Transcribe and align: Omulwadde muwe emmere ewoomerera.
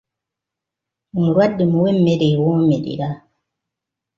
Omulwadde 1.17 1.63
muwe 1.71 1.89
emmere 1.93 2.25
ewoomerera. 2.33 3.09